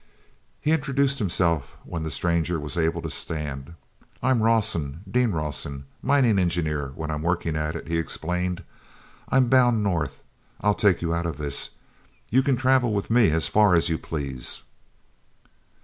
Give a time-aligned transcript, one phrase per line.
[0.65, 3.75] e introduced himself when the stranger was able to stand.
[4.23, 8.63] "I'm Rawson, Dean Rawson, mining engineer when I'm working at it," he explained.
[9.29, 10.23] "I'm bound north.
[10.59, 11.69] I'll take you out of this.
[12.31, 14.63] You can travel with me as far as you please."